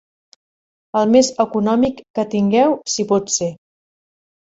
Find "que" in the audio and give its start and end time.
2.19-2.27